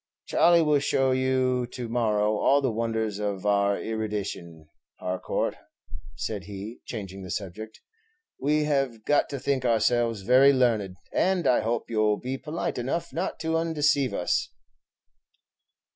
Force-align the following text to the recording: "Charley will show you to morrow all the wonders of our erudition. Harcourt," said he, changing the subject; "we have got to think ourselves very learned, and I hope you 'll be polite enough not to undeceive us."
"Charley 0.25 0.63
will 0.63 0.79
show 0.79 1.11
you 1.11 1.67
to 1.73 1.87
morrow 1.87 2.35
all 2.35 2.59
the 2.59 2.71
wonders 2.71 3.19
of 3.19 3.45
our 3.45 3.77
erudition. 3.77 4.67
Harcourt," 4.99 5.55
said 6.15 6.45
he, 6.45 6.79
changing 6.85 7.21
the 7.21 7.29
subject; 7.29 7.81
"we 8.39 8.63
have 8.63 9.05
got 9.05 9.29
to 9.29 9.37
think 9.39 9.63
ourselves 9.63 10.21
very 10.21 10.53
learned, 10.53 10.97
and 11.13 11.45
I 11.45 11.59
hope 11.59 11.91
you 11.91 12.01
'll 12.03 12.17
be 12.17 12.39
polite 12.39 12.79
enough 12.79 13.13
not 13.13 13.39
to 13.41 13.55
undeceive 13.55 14.11
us." 14.11 14.49